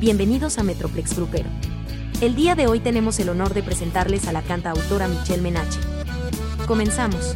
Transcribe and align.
Bienvenidos 0.00 0.56
a 0.56 0.62
Metroplex 0.62 1.14
Grupero. 1.14 1.50
El 2.22 2.34
día 2.34 2.54
de 2.54 2.66
hoy 2.66 2.80
tenemos 2.80 3.20
el 3.20 3.28
honor 3.28 3.52
de 3.52 3.62
presentarles 3.62 4.26
a 4.28 4.32
la 4.32 4.40
cantautora 4.40 5.06
Michelle 5.08 5.42
Menache. 5.42 5.78
Comenzamos. 6.66 7.34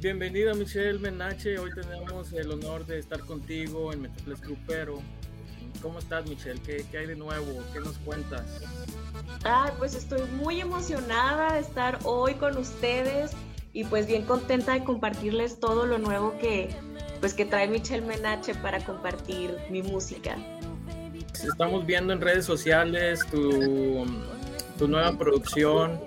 Bienvenida 0.00 0.54
Michelle 0.54 1.00
Menache, 1.00 1.58
hoy 1.58 1.72
tenemos 1.74 2.32
el 2.32 2.52
honor 2.52 2.86
de 2.86 3.00
estar 3.00 3.18
contigo 3.22 3.92
en 3.92 4.02
Metroplex 4.02 4.40
Grupero. 4.42 5.02
¿Cómo 5.82 5.98
estás 5.98 6.28
Michelle? 6.28 6.62
¿Qué, 6.62 6.86
¿Qué, 6.88 6.98
hay 6.98 7.06
de 7.08 7.16
nuevo? 7.16 7.64
¿Qué 7.72 7.80
nos 7.80 7.98
cuentas? 7.98 8.46
Ah, 9.44 9.72
pues 9.78 9.96
estoy 9.96 10.22
muy 10.30 10.60
emocionada 10.60 11.54
de 11.54 11.60
estar 11.60 11.98
hoy 12.04 12.34
con 12.34 12.56
ustedes 12.56 13.32
y 13.72 13.82
pues 13.82 14.06
bien 14.06 14.22
contenta 14.26 14.74
de 14.74 14.84
compartirles 14.84 15.58
todo 15.58 15.86
lo 15.86 15.98
nuevo 15.98 16.38
que, 16.38 16.70
pues 17.22 17.34
que 17.34 17.44
trae 17.44 17.68
Michelle 17.68 18.04
Menache 18.04 18.52
para 18.56 18.84
compartir 18.84 19.56
mi 19.70 19.80
música. 19.80 20.36
Estamos 21.34 21.86
viendo 21.86 22.12
en 22.12 22.20
redes 22.20 22.44
sociales 22.44 23.20
tu, 23.30 24.04
tu 24.76 24.88
nueva 24.88 25.16
producción 25.16 26.00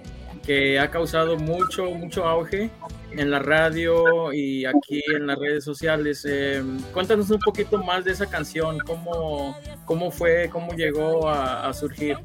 que 0.46 0.78
ha 0.78 0.92
causado 0.92 1.38
mucho, 1.38 1.86
mucho 1.86 2.26
auge 2.26 2.70
en 3.12 3.32
la 3.32 3.40
radio 3.40 4.34
y 4.34 4.66
aquí 4.66 5.02
en 5.16 5.28
las 5.28 5.40
redes 5.40 5.64
sociales. 5.64 6.26
Eh, 6.28 6.62
cuéntanos 6.94 7.32
un 7.32 7.40
poquito 7.40 7.78
más 7.78 8.04
de 8.04 8.12
esa 8.12 8.26
canción, 8.26 8.78
cómo, 8.80 9.58
cómo 9.86 10.12
fue, 10.12 10.50
cómo 10.52 10.74
llegó 10.74 11.30
a, 11.30 11.70
a 11.70 11.74
surgir. 11.74 12.18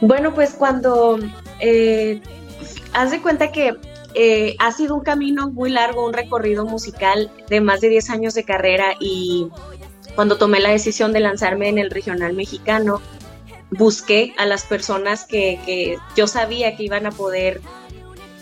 Bueno, 0.00 0.32
pues 0.32 0.52
cuando 0.52 1.18
eh, 1.58 2.20
haz 2.92 3.10
de 3.10 3.20
cuenta 3.20 3.50
que 3.50 3.76
eh, 4.14 4.56
ha 4.58 4.72
sido 4.72 4.94
un 4.96 5.02
camino 5.02 5.50
muy 5.50 5.70
largo, 5.70 6.06
un 6.06 6.12
recorrido 6.12 6.64
musical 6.64 7.30
de 7.48 7.60
más 7.60 7.80
de 7.80 7.88
10 7.88 8.10
años 8.10 8.34
de 8.34 8.44
carrera 8.44 8.94
y 8.98 9.48
cuando 10.14 10.36
tomé 10.36 10.60
la 10.60 10.70
decisión 10.70 11.12
de 11.12 11.20
lanzarme 11.20 11.68
en 11.68 11.78
el 11.78 11.90
regional 11.90 12.34
mexicano, 12.34 13.00
busqué 13.70 14.34
a 14.36 14.46
las 14.46 14.64
personas 14.64 15.24
que, 15.24 15.98
yo 16.16 16.26
sabía 16.26 16.76
que 16.76 16.84
iban 16.84 17.06
a 17.06 17.12
poder 17.12 17.60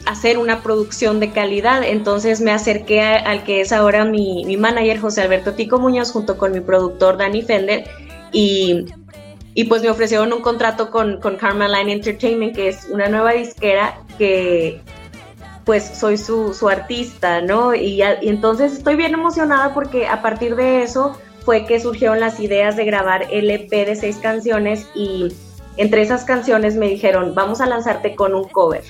hacer 0.06 0.38
una 0.38 0.62
producción 0.62 1.20
de 1.20 1.30
calidad. 1.30 1.82
Entonces 1.84 2.40
me 2.40 2.50
acerqué 2.50 3.02
al 3.02 3.44
que 3.44 3.60
es 3.60 3.72
ahora 3.72 4.04
mi, 4.04 4.44
mi, 4.46 4.56
manager, 4.56 5.00
José 5.00 5.22
Alberto 5.22 5.52
Tico 5.52 5.78
Muñoz, 5.78 6.10
junto 6.10 6.38
con 6.38 6.52
mi 6.52 6.60
productor 6.60 7.18
Danny 7.18 7.42
Fender, 7.42 7.84
y, 8.32 8.86
y 9.54 9.64
pues 9.64 9.82
me 9.82 9.90
ofrecieron 9.90 10.32
un 10.32 10.40
contrato 10.40 10.90
con, 10.90 11.20
con 11.20 11.36
Karma 11.36 11.68
Line 11.68 11.92
Entertainment, 11.92 12.54
que 12.54 12.68
es 12.68 12.86
una 12.90 13.08
nueva 13.08 13.32
disquera 13.32 14.00
que 14.16 14.80
pues 15.68 15.84
soy 15.84 16.16
su, 16.16 16.66
artista, 16.66 17.42
¿no? 17.42 17.74
Y, 17.74 18.02
y, 18.02 18.02
entonces 18.22 18.72
estoy 18.72 18.96
bien 18.96 19.12
emocionada 19.12 19.74
porque 19.74 20.06
a 20.06 20.22
partir 20.22 20.56
de 20.56 20.82
eso 20.82 21.20
fue 21.44 21.66
que 21.66 21.78
surgieron 21.78 22.20
las 22.20 22.40
ideas 22.40 22.74
de 22.74 22.86
grabar 22.86 23.26
el 23.30 23.50
EP 23.50 23.68
de 23.68 23.94
seis 23.94 24.16
canciones 24.16 24.88
y 24.94 25.28
entre 25.76 26.00
esas 26.00 26.24
canciones 26.24 26.74
me 26.76 26.88
dijeron, 26.88 27.34
vamos 27.34 27.60
a 27.60 27.66
lanzarte 27.66 28.16
con 28.16 28.34
un 28.34 28.48
cover. 28.48 28.82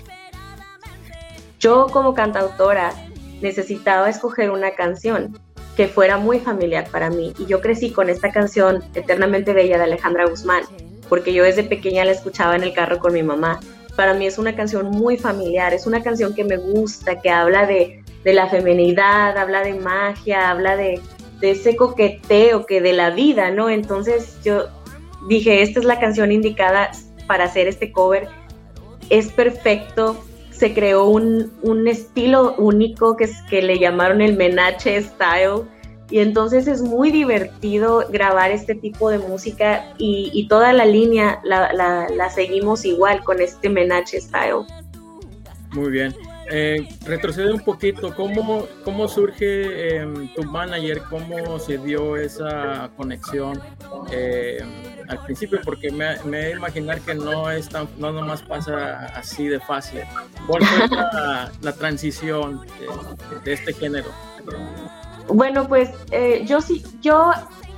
Yo 1.58 1.88
como 1.88 2.14
cantautora 2.14 2.92
necesitaba 3.42 4.08
escoger 4.08 4.52
una 4.52 4.76
canción 4.76 5.36
que 5.76 5.88
fuera 5.88 6.16
muy 6.16 6.38
familiar 6.38 6.86
para 6.92 7.10
mí 7.10 7.34
y 7.40 7.46
yo 7.46 7.60
crecí 7.60 7.90
con 7.90 8.08
esta 8.08 8.30
canción 8.30 8.84
Eternamente 8.94 9.52
Bella 9.52 9.78
de 9.78 9.82
Alejandra 9.82 10.26
Guzmán, 10.26 10.62
porque 11.08 11.32
yo 11.32 11.42
desde 11.42 11.64
pequeña 11.64 12.04
la 12.04 12.12
escuchaba 12.12 12.54
en 12.54 12.62
el 12.62 12.72
carro 12.72 13.00
con 13.00 13.14
mi 13.14 13.24
mamá 13.24 13.58
para 13.98 14.14
mí 14.14 14.28
es 14.28 14.38
una 14.38 14.54
canción 14.54 14.92
muy 14.92 15.16
familiar, 15.16 15.74
es 15.74 15.84
una 15.84 16.04
canción 16.04 16.32
que 16.32 16.44
me 16.44 16.56
gusta, 16.56 17.20
que 17.20 17.30
habla 17.30 17.66
de, 17.66 18.04
de 18.22 18.32
la 18.32 18.48
feminidad, 18.48 19.36
habla 19.36 19.64
de 19.64 19.74
magia, 19.74 20.50
habla 20.50 20.76
de, 20.76 21.00
de, 21.40 21.50
ese 21.50 21.74
coqueteo 21.74 22.64
que 22.64 22.80
de 22.80 22.92
la 22.92 23.10
vida, 23.10 23.50
¿no? 23.50 23.68
Entonces 23.68 24.38
yo 24.44 24.66
dije, 25.28 25.62
esta 25.62 25.80
es 25.80 25.84
la 25.84 25.98
canción 25.98 26.30
indicada 26.30 26.92
para 27.26 27.46
hacer 27.46 27.66
este 27.66 27.90
cover, 27.90 28.28
es 29.10 29.32
perfecto, 29.32 30.24
se 30.52 30.72
creó 30.74 31.06
un, 31.06 31.52
un 31.62 31.88
estilo 31.88 32.54
único 32.56 33.16
que, 33.16 33.28
que 33.50 33.62
le 33.62 33.80
llamaron 33.80 34.20
el 34.20 34.36
menache 34.36 35.02
style, 35.02 35.64
y 36.10 36.20
entonces 36.20 36.66
es 36.66 36.80
muy 36.82 37.10
divertido 37.10 38.04
grabar 38.10 38.50
este 38.50 38.74
tipo 38.74 39.10
de 39.10 39.18
música 39.18 39.92
y, 39.98 40.30
y 40.32 40.48
toda 40.48 40.72
la 40.72 40.84
línea 40.84 41.40
la, 41.44 41.72
la, 41.72 42.08
la, 42.08 42.30
seguimos 42.30 42.84
igual 42.84 43.22
con 43.24 43.40
este 43.40 43.68
Menache 43.68 44.20
Style. 44.20 44.64
Muy 45.72 45.90
bien. 45.90 46.14
Eh, 46.50 46.88
retrocede 47.04 47.52
un 47.52 47.60
poquito, 47.60 48.14
¿cómo, 48.14 48.66
cómo 48.82 49.06
surge 49.06 49.98
eh, 49.98 50.30
tu 50.34 50.44
manager? 50.44 51.02
¿Cómo 51.10 51.58
se 51.58 51.76
dio 51.76 52.16
esa 52.16 52.88
conexión 52.96 53.60
eh, 54.10 54.64
al 55.08 55.22
principio? 55.24 55.60
Porque 55.62 55.90
me, 55.90 56.16
me 56.24 56.38
de 56.38 56.50
imaginar 56.52 57.02
que 57.02 57.14
no 57.14 57.50
es 57.50 57.68
tan, 57.68 57.86
no 57.98 58.12
nomás 58.12 58.40
pasa 58.40 59.08
así 59.14 59.46
de 59.46 59.60
fácil. 59.60 60.00
¿Cuál 60.46 60.64
fue 60.64 60.88
la, 60.88 61.52
la 61.60 61.72
transición 61.74 62.62
de, 62.62 63.40
de 63.44 63.52
este 63.52 63.74
género? 63.74 64.08
Bueno, 65.28 65.68
pues 65.68 65.90
eh, 66.10 66.42
yo 66.46 66.60
sí, 66.60 66.82
yo 67.00 67.32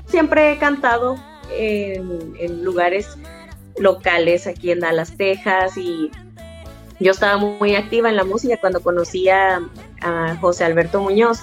siempre 0.06 0.52
he 0.52 0.58
cantado 0.58 1.16
en, 1.50 2.64
lugares 2.64 3.16
locales 3.76 4.46
aquí 4.46 4.70
en 4.70 4.80
Dallas, 4.80 5.16
Texas, 5.16 5.76
y 5.76 6.10
yo 7.00 7.12
estaba 7.12 7.38
muy 7.38 7.74
activa 7.74 8.08
en 8.08 8.16
la 8.16 8.24
música 8.24 8.56
cuando 8.60 8.80
conocí 8.80 9.28
a, 9.28 9.60
José 10.40 10.64
Alberto 10.64 11.00
Muñoz, 11.00 11.40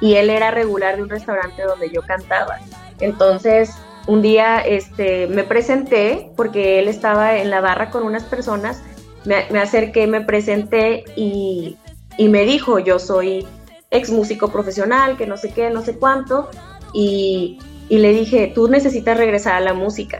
y 0.00 0.14
él 0.14 0.30
era 0.30 0.50
regular 0.50 0.96
de 0.96 1.02
un 1.02 1.10
restaurante 1.10 1.62
donde 1.62 1.90
yo 1.90 2.00
cantaba. 2.00 2.58
Entonces, 3.00 3.74
un 4.06 4.22
día 4.22 4.60
este, 4.60 5.26
me 5.26 5.44
presenté 5.44 6.30
porque 6.36 6.78
él 6.78 6.88
estaba 6.88 7.36
en 7.36 7.50
la 7.50 7.60
barra 7.60 7.90
con 7.90 8.04
unas 8.04 8.24
personas, 8.24 8.82
me, 9.26 9.36
acerqué, 9.58 10.06
me 10.06 10.22
presenté 10.22 11.04
y 11.14 11.76
me 12.18 12.46
dijo, 12.46 12.78
yo 12.78 12.98
soy 12.98 13.46
ex 13.90 14.10
músico 14.10 14.48
profesional, 14.48 15.16
que 15.16 15.26
no 15.26 15.36
sé 15.36 15.52
qué, 15.52 15.70
no 15.70 15.82
sé 15.82 15.96
cuánto, 15.96 16.48
y, 16.92 17.58
y, 17.88 17.98
le 17.98 18.12
dije, 18.12 18.52
tú 18.54 18.68
necesitas 18.68 19.16
regresar 19.16 19.54
a 19.54 19.60
la 19.60 19.74
música. 19.74 20.18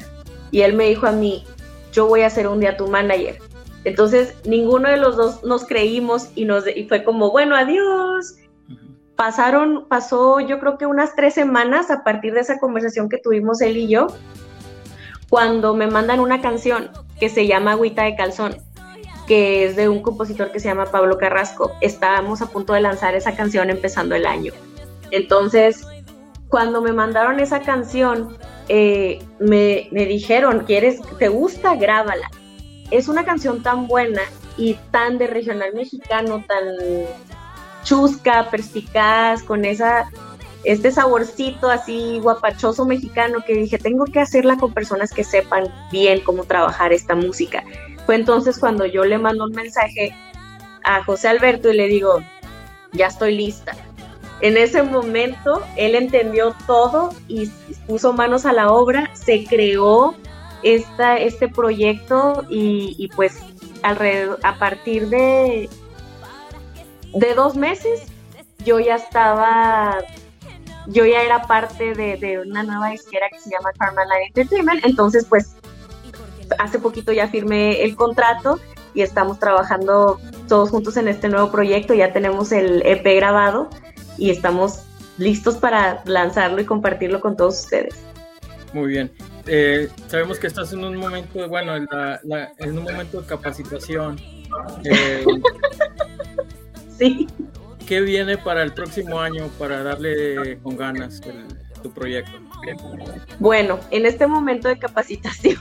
Y 0.51 0.63
él 0.63 0.75
me 0.75 0.89
dijo 0.89 1.07
a 1.07 1.13
mí, 1.13 1.45
yo 1.93 2.07
voy 2.07 2.23
a 2.23 2.31
ser 2.31 2.49
un 2.49 2.61
día 2.61 2.77
tu 2.77 2.89
manager. 2.89 3.39
Entonces, 3.85 4.35
ninguno 4.45 4.89
de 4.89 4.97
los 4.97 5.17
dos 5.17 5.43
nos 5.45 5.65
creímos 5.65 6.29
y, 6.35 6.45
nos, 6.45 6.65
y 6.67 6.85
fue 6.85 7.05
como, 7.05 7.31
bueno, 7.31 7.57
adiós. 7.57 8.37
Pasaron, 9.17 9.87
pasó 9.87 10.41
yo 10.41 10.59
creo 10.61 10.79
que 10.79 10.87
unas 10.87 11.15
tres 11.15 11.35
semanas 11.35 11.91
a 11.91 12.05
partir 12.05 12.33
de 12.33 12.41
esa 12.41 12.59
conversación 12.59 13.11
que 13.11 13.19
tuvimos 13.19 13.61
él 13.61 13.77
y 13.77 13.87
yo, 13.87 14.07
cuando 15.29 15.75
me 15.75 15.87
mandan 15.87 16.21
una 16.21 16.41
canción 16.41 16.91
que 17.19 17.29
se 17.29 17.47
llama 17.47 17.73
Agüita 17.73 18.05
de 18.05 18.17
Calzón 18.17 18.57
que 19.31 19.65
es 19.65 19.77
de 19.77 19.89
un 19.89 20.03
compositor 20.03 20.51
que 20.51 20.59
se 20.59 20.67
llama 20.67 20.87
Pablo 20.87 21.17
Carrasco. 21.17 21.71
Estábamos 21.81 22.43
a 22.43 22.47
punto 22.47 22.73
de 22.73 22.81
lanzar 22.81 23.15
esa 23.15 23.37
canción 23.37 23.71
empezando 23.71 24.17
el 24.17 24.27
año. 24.27 24.53
Entonces, 25.13 25.87
cuando 26.49 26.83
me 26.83 26.93
mandaron 26.93 27.39
esa 27.39 27.61
canción, 27.61 28.37
eh, 28.67 29.23
me, 29.39 29.89
dijeron, 29.93 30.65
¿quieres, 30.67 31.01
te 31.21 31.29
gusta? 31.29 31.77
Grábala. 31.77 32.29
Es 32.91 33.07
una 33.07 33.25
canción 33.25 33.63
tan 33.63 33.87
buena 33.87 34.23
y 34.57 34.75
tan 34.91 35.17
de 35.17 35.29
regional 35.29 35.75
mexicano, 35.75 36.45
tan 36.49 36.65
chusca, 37.85 38.51
perspicaz, 38.51 39.45
con 39.45 39.65
esa 39.65 40.11
este 40.65 40.91
saborcito 40.91 41.71
así 41.71 42.19
guapachoso 42.21 42.85
mexicano 42.85 43.45
que 43.47 43.55
dije, 43.55 43.79
tengo 43.79 44.05
que 44.07 44.21
hacerla 44.21 44.57
con 44.57 44.75
personas 44.75 45.13
que 45.13 45.23
sepan 45.23 45.69
bien 45.91 46.21
cómo 46.21 46.45
trabajar 46.45 46.93
esta 46.93 47.15
música. 47.15 47.65
Entonces 48.13 48.59
cuando 48.59 48.87
yo 48.87 49.05
le 49.05 49.19
mando 49.19 49.45
un 49.45 49.53
mensaje 49.53 50.15
a 50.85 51.05
José 51.05 51.29
Alberto 51.29 51.71
y 51.71 51.77
le 51.77 51.87
digo, 51.87 52.21
ya 52.93 53.07
estoy 53.07 53.37
lista. 53.37 53.73
En 54.41 54.57
ese 54.57 54.83
momento 54.83 55.63
él 55.77 55.95
entendió 55.95 56.55
todo 56.67 57.13
y 57.29 57.49
puso 57.87 58.13
manos 58.13 58.47
a 58.47 58.53
la 58.53 58.73
obra, 58.73 59.11
se 59.15 59.45
creó 59.45 60.15
esta, 60.63 61.17
este 61.19 61.49
proyecto 61.49 62.45
y, 62.49 63.09
pues 63.17 63.39
alrededor, 63.83 64.39
a 64.43 64.59
partir 64.59 65.09
de, 65.09 65.69
de 67.15 67.35
dos 67.35 67.57
meses 67.57 68.03
yo 68.65 68.79
ya 68.79 68.97
estaba, 68.97 69.99
yo 70.87 71.07
ya 71.07 71.23
era 71.23 71.43
parte 71.47 71.95
de, 71.95 72.17
de 72.17 72.41
una 72.41 72.63
nueva 72.63 72.91
disquera 72.91 73.29
que 73.31 73.41
se 73.41 73.51
llama 73.51 73.73
Line 74.05 74.27
Entertainment, 74.29 74.85
entonces 74.85 75.27
pues 75.27 75.55
hace 76.59 76.79
poquito 76.79 77.13
ya 77.13 77.29
firmé 77.29 77.83
el 77.83 77.97
contrato 77.97 78.59
y 78.95 79.03
estamos 79.03 79.39
trabajando 79.39 80.19
todos 80.49 80.71
juntos 80.71 80.97
en 80.97 81.09
este 81.09 81.29
nuevo 81.29 81.51
proyecto. 81.51 81.95
Ya 81.95 82.13
tenemos 82.13 82.53
el 82.53 82.83
EP 82.85 83.05
grabado 83.17 83.69
y 84.19 84.31
estamos 84.31 84.83
listos 85.19 85.57
para 85.57 86.03
lanzarlo 86.07 86.61
y 86.61 86.65
compartirlo 86.65 87.21
con 87.21 87.37
todos 87.37 87.61
ustedes. 87.61 87.95
Muy 88.73 88.89
bien. 88.89 89.11
Eh, 89.47 89.89
sabemos 90.07 90.39
que 90.39 90.47
estás 90.47 90.73
en 90.73 90.85
un 90.85 90.97
momento, 90.97 91.49
bueno, 91.49 91.77
en, 91.77 91.87
la, 91.91 92.21
la, 92.25 92.53
en 92.59 92.79
un 92.79 92.85
momento 92.85 93.21
de 93.21 93.27
capacitación. 93.27 94.19
Eh, 94.85 95.25
sí. 96.99 97.27
¿Qué 97.87 98.01
viene 98.01 98.39
para 98.39 98.63
el 98.63 98.73
próximo 98.73 99.19
año 99.21 99.49
para 99.59 99.83
darle 99.83 100.59
con 100.63 100.77
ganas? 100.77 101.21
tu 101.83 101.91
proyecto? 101.93 102.39
Bueno, 103.39 103.81
en 103.91 104.07
este 104.07 104.27
momento 104.27 104.69
de 104.69 104.79
capacitación, 104.79 105.57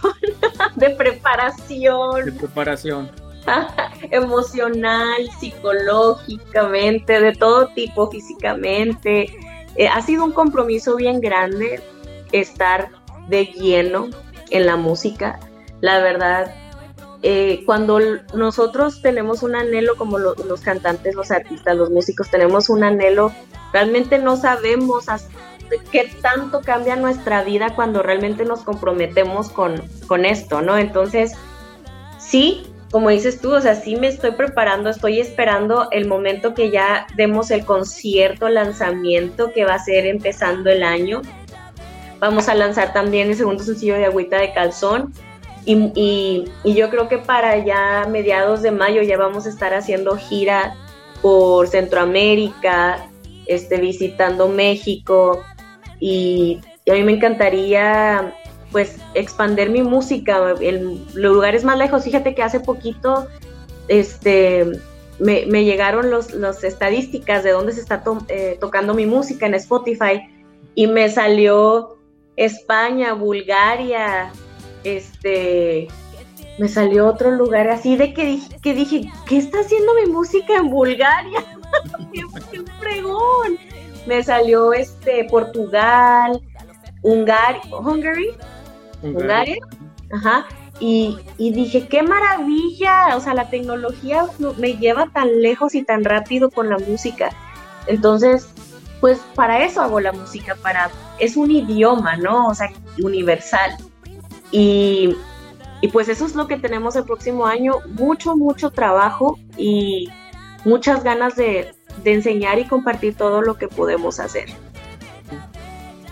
de 0.76 0.90
preparación. 0.92 2.26
De 2.26 2.32
preparación. 2.32 3.12
emocional, 4.12 5.30
psicológicamente, 5.40 7.20
de 7.20 7.34
todo 7.34 7.68
tipo, 7.70 8.10
físicamente. 8.10 9.34
Eh, 9.76 9.88
ha 9.88 10.02
sido 10.02 10.24
un 10.26 10.32
compromiso 10.32 10.96
bien 10.96 11.22
grande 11.22 11.82
estar 12.32 12.90
de 13.28 13.46
lleno 13.46 14.10
en 14.50 14.66
la 14.66 14.76
música. 14.76 15.40
La 15.82 16.00
verdad, 16.00 16.54
eh, 17.22 17.64
cuando 17.66 18.00
nosotros 18.34 19.02
tenemos 19.02 19.44
un 19.44 19.56
anhelo 19.56 19.96
como 19.96 20.18
los 20.18 20.62
cantantes, 20.62 21.16
los 21.16 21.32
artistas, 21.32 21.76
los 21.76 21.90
músicos, 21.90 22.30
tenemos 22.30 22.70
un 22.70 22.84
anhelo, 22.84 23.32
realmente 23.74 24.20
no 24.20 24.38
sabemos 24.38 25.08
qué 25.92 26.12
tanto 26.22 26.62
cambia 26.62 26.96
nuestra 26.96 27.44
vida 27.44 27.76
cuando 27.76 28.02
realmente 28.02 28.46
nos 28.46 28.62
comprometemos 28.62 29.50
con, 29.50 29.82
con 30.08 30.26
esto, 30.26 30.62
¿no? 30.62 30.78
Entonces, 30.78 31.34
sí, 32.18 32.64
como 32.92 33.10
dices 33.10 33.40
tú, 33.40 33.54
o 33.54 33.62
sea, 33.62 33.76
sí 33.76 33.96
me 33.96 34.08
estoy 34.08 34.32
preparando, 34.32 34.90
estoy 34.90 35.20
esperando 35.20 35.88
el 35.92 36.08
momento 36.08 36.54
que 36.54 36.72
ya 36.72 37.06
demos 37.16 37.52
el 37.52 37.66
concierto, 37.66 38.50
lanzamiento 38.50 39.52
que 39.54 39.66
va 39.66 39.76
a 39.76 39.80
ser 39.80 40.08
empezando 40.08 40.70
el 40.70 40.84
año. 40.84 41.22
Vamos 42.20 42.50
a 42.50 42.56
lanzar 42.56 42.92
también 42.92 43.30
el 43.30 43.36
segundo 43.36 43.64
sencillo 43.64 43.96
de 43.96 44.06
Agüita 44.06 44.40
de 44.40 44.54
Calzón 44.54 45.14
y, 45.66 46.46
yo 46.66 46.90
creo 46.90 47.08
que 47.08 47.20
para 47.20 47.64
ya 47.64 48.08
mediados 48.10 48.64
de 48.64 48.72
mayo 48.72 49.04
ya 49.04 49.18
vamos 49.18 49.46
a 49.46 49.50
estar 49.50 49.74
haciendo 49.74 50.18
gira 50.18 50.76
por 51.22 51.68
Centroamérica, 51.68 53.08
este, 53.46 53.78
visitando 53.78 54.48
México 54.48 55.44
y, 56.00 56.60
a 56.90 56.94
mí 56.94 57.04
me 57.04 57.12
encantaría 57.14 58.34
pues 58.72 58.98
expander 59.14 59.70
mi 59.70 59.84
música 59.84 60.56
en 60.60 61.06
lugares 61.14 61.64
más 61.64 61.78
lejos. 61.78 62.04
Fíjate 62.04 62.34
que 62.34 62.42
hace 62.42 62.60
poquito 62.60 63.28
este, 63.88 64.80
me, 65.20 65.46
llegaron 65.66 66.10
las 66.10 66.34
los 66.34 66.64
estadísticas 66.64 67.44
de 67.44 67.52
dónde 67.52 67.74
se 67.74 67.82
está 67.82 68.04
eh, 68.28 68.58
tocando 68.60 68.94
mi 68.94 69.06
música 69.06 69.46
en 69.46 69.56
Spotify 69.56 70.22
y 70.76 70.88
me 70.88 71.10
salió 71.10 71.98
España, 72.36 73.14
Bulgaria, 73.14 74.32
este, 74.84 75.88
me 76.58 76.68
salió 76.68 77.08
otro 77.08 77.32
lugar 77.32 77.70
así 77.70 77.96
de 77.98 78.14
que 78.14 78.26
dije, 78.26 78.60
que 78.62 78.74
dije, 78.74 79.12
¿qué 79.28 79.38
está 79.38 79.60
haciendo 79.60 79.94
mi 79.96 80.12
música 80.12 80.56
en 80.56 80.70
Bulgaria? 80.70 81.44
¡Qué, 82.14 82.24
fregón! 82.80 83.58
Me 84.10 84.24
salió 84.24 84.74
este 84.74 85.26
Portugal, 85.26 86.42
Hungary, 87.04 87.60
Hungary, 87.72 88.32
Hungary, 89.04 89.60
ajá, 90.12 90.48
y, 90.80 91.16
y, 91.38 91.52
dije, 91.52 91.88
qué 91.88 92.02
maravilla, 92.02 93.16
o 93.16 93.22
sea, 93.22 93.36
la 93.36 93.52
tecnología 93.52 94.26
me 94.58 94.78
lleva 94.78 95.12
tan 95.14 95.44
lejos 95.44 95.76
y 95.76 95.84
tan 95.84 96.04
rápido 96.04 96.50
con 96.50 96.72
la 96.72 96.80
música. 96.80 97.30
Entonces, 97.86 98.50
pues 99.00 99.20
para 99.36 99.64
eso 99.64 99.80
hago 99.80 100.00
la 100.00 100.12
música, 100.12 100.56
para, 100.56 100.90
es 101.20 101.38
un 101.38 101.52
idioma, 101.52 102.18
¿no? 102.18 102.48
O 102.48 102.56
sea, 102.56 102.72
universal. 103.04 103.78
Y, 104.50 105.16
pues 105.94 106.10
eso 106.10 106.26
es 106.26 106.34
lo 106.34 106.48
que 106.48 106.58
tenemos 106.58 106.96
el 106.96 107.04
próximo 107.04 107.46
año, 107.46 107.76
mucho, 107.90 108.36
mucho 108.36 108.72
trabajo 108.72 109.38
y 109.56 110.10
muchas 110.66 111.04
ganas 111.04 111.36
de, 111.36 111.76
enseñar 112.06 112.60
y 112.60 112.66
compartir 112.66 113.16
todo 113.16 113.42
lo 113.42 113.58
que 113.58 113.68
podemos 113.68 114.20
hacer. 114.20 114.50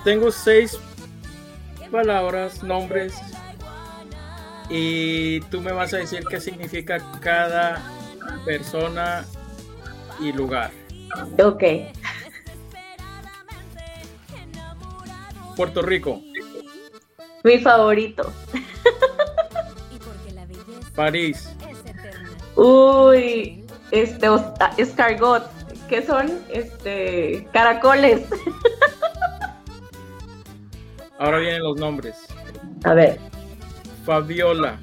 Tengo 0.04 0.32
seis 0.32 0.78
palabras, 1.92 2.64
nombres, 2.64 3.14
y 4.70 5.40
tú 5.42 5.62
me 5.62 5.72
vas 5.72 5.94
a 5.94 5.98
decir 5.98 6.24
qué 6.30 6.40
significa 6.40 7.00
cada 7.22 7.82
persona 8.46 9.26
y 10.20 10.32
lugar. 10.32 10.72
Ok. 11.42 11.64
Puerto 15.56 15.82
Rico. 15.82 16.22
Mi 17.44 17.60
favorito. 17.60 18.32
París. 20.96 21.50
Uy, 22.56 23.64
este, 23.92 24.28
escargot, 24.78 25.44
¿qué 25.88 26.06
son? 26.06 26.32
Este, 26.50 27.48
caracoles. 27.52 28.28
Ahora 31.20 31.40
vienen 31.40 31.64
los 31.64 31.78
nombres. 31.78 32.16
A 32.84 32.94
ver. 32.94 33.20
Fabiola. 34.06 34.80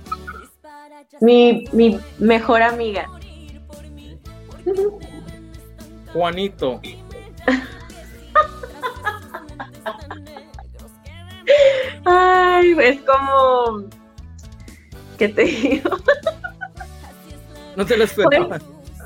Mi, 1.21 1.65
mi 1.73 2.01
mejor 2.19 2.63
amiga. 2.63 3.09
Juanito. 6.13 6.81
Ay, 12.05 12.77
es 12.81 13.01
como. 13.03 13.85
¿Qué 15.19 15.29
te 15.29 15.45
digo? 15.45 15.97
No 17.77 17.87
te 17.87 17.97
lo 17.97 18.05
esperaba. 18.05 18.59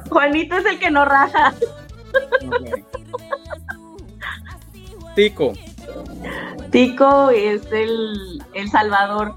Juanito 0.09 0.57
es 0.57 0.67
el 0.67 0.79
que 0.79 0.91
no 0.91 1.05
raja. 1.05 1.55
Tico. 5.15 5.53
Tico 6.71 7.31
es 7.31 7.63
el, 7.73 8.43
el 8.55 8.71
Salvador. 8.71 9.35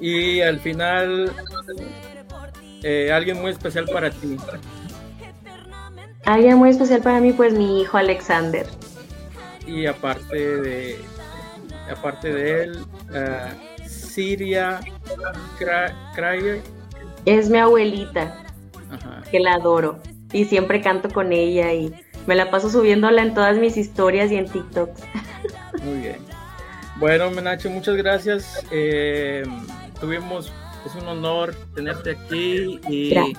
Y 0.00 0.40
al 0.40 0.58
final, 0.60 1.32
eh, 2.82 3.12
alguien 3.12 3.40
muy 3.40 3.50
especial 3.50 3.86
para 3.92 4.10
ti. 4.10 4.36
Alguien 6.24 6.56
muy 6.58 6.70
especial 6.70 7.02
para 7.02 7.20
mí, 7.20 7.32
pues 7.32 7.52
mi 7.52 7.82
hijo 7.82 7.98
Alexander. 7.98 8.66
Y 9.66 9.86
aparte 9.86 10.56
de 10.60 10.98
aparte 11.90 12.32
de 12.32 12.62
él, 12.62 12.78
uh, 13.10 13.86
Siria 13.86 14.80
Cryer. 16.14 16.62
Es 17.26 17.50
mi 17.50 17.58
abuelita, 17.58 18.44
que 19.30 19.40
la 19.40 19.54
adoro. 19.54 19.98
Y 20.32 20.44
siempre 20.44 20.80
canto 20.80 21.08
con 21.08 21.32
ella 21.32 21.72
y 21.72 21.92
me 22.26 22.34
la 22.34 22.50
paso 22.50 22.70
subiéndola 22.70 23.22
en 23.22 23.34
todas 23.34 23.58
mis 23.58 23.76
historias 23.76 24.30
y 24.30 24.36
en 24.36 24.48
TikTok. 24.48 24.90
Muy 25.82 26.00
bien. 26.00 26.18
Bueno, 26.96 27.30
Menacho, 27.30 27.70
muchas 27.70 27.96
gracias. 27.96 28.64
Eh, 28.70 29.42
tuvimos, 30.00 30.52
es 30.84 30.94
un 30.94 31.08
honor 31.08 31.54
tenerte 31.74 32.10
aquí 32.10 32.78
y 32.88 33.34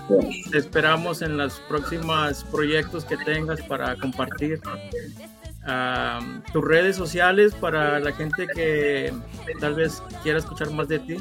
te 0.52 0.58
esperamos 0.58 1.22
en 1.22 1.38
los 1.38 1.60
próximos 1.70 2.44
proyectos 2.46 3.06
que 3.06 3.18
tengas 3.18 3.62
para 3.62 3.96
compartir 3.96 4.60
tus 6.52 6.66
redes 6.66 6.96
sociales 6.96 7.54
para 7.54 8.00
la 8.00 8.12
gente 8.14 8.48
que 8.48 9.14
tal 9.60 9.76
vez 9.76 10.02
quiera 10.24 10.40
escuchar 10.40 10.72
más 10.72 10.88
de 10.88 11.00
ti. 11.00 11.18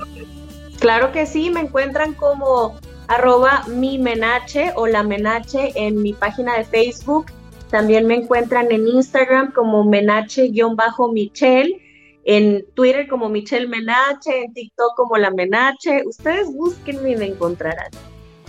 Claro 0.80 1.12
que 1.12 1.26
sí, 1.26 1.50
me 1.50 1.60
encuentran 1.60 2.14
como 2.14 2.80
arroba 3.10 3.64
mi 3.66 3.98
menache 3.98 4.72
o 4.76 4.86
la 4.86 5.02
menache 5.02 5.72
en 5.74 6.00
mi 6.00 6.12
página 6.12 6.56
de 6.56 6.64
Facebook. 6.64 7.26
También 7.68 8.06
me 8.06 8.14
encuentran 8.14 8.70
en 8.70 8.86
Instagram 8.86 9.52
como 9.52 9.82
menache-michelle, 9.84 11.82
en 12.24 12.64
Twitter 12.74 13.08
como 13.08 13.28
Michelle 13.28 13.66
Menache, 13.66 14.44
en 14.44 14.54
TikTok 14.54 14.94
como 14.94 15.16
la 15.16 15.32
menache. 15.32 16.04
Ustedes 16.06 16.52
búsquenme 16.52 17.10
y 17.10 17.16
me 17.16 17.26
encontrarán. 17.26 17.90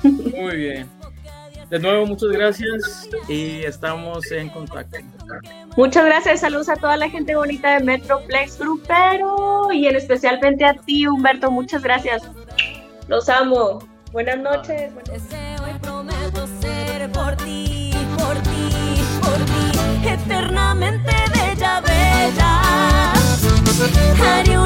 Muy 0.04 0.56
bien. 0.56 0.88
De 1.72 1.80
nuevo, 1.80 2.06
muchas 2.06 2.30
gracias 2.30 3.10
y 3.28 3.64
estamos 3.64 4.32
en 4.32 4.50
contacto. 4.50 5.00
Muchas 5.76 6.06
gracias, 6.06 6.42
saludos 6.42 6.70
a 6.70 6.76
toda 6.76 6.98
la 6.98 7.10
gente 7.10 7.36
bonita 7.36 7.80
de 7.80 7.84
Metroplex 7.84 8.60
Grupero 8.60 9.72
y 9.72 9.88
en 9.88 9.96
especialmente 9.96 10.66
a 10.66 10.76
ti, 10.76 11.08
Humberto, 11.08 11.50
muchas 11.50 11.82
gracias. 11.82 12.22
Los 13.08 13.28
amo. 13.30 13.91
Ah. 14.12 14.14
Buenas 14.14 14.40
noches. 14.40 14.92
Desde 15.06 15.64
hoy 15.64 15.72
prometo 15.82 16.48
ser 16.62 17.10
por 17.12 17.36
ti, 17.38 17.92
por 18.18 18.36
ti, 18.44 19.02
por 19.22 19.38
ti, 19.46 20.08
eternamente 20.08 21.12
bella, 21.34 21.82
bella. 21.82 23.14
Haré 24.22 24.60